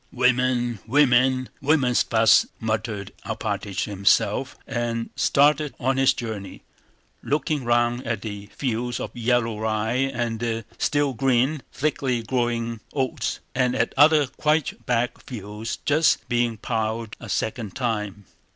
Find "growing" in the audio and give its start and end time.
12.23-12.79